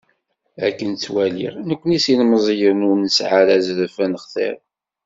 Akken 0.67 0.89
ttwaliɣ, 0.95 1.53
nekni 1.67 1.97
s 2.03 2.05
yilemẓiyen, 2.09 2.85
ur 2.89 2.95
nesɛi 2.99 3.35
ara 3.39 3.53
azref 3.57 3.95
ad 4.03 4.09
nextir. 4.11 4.55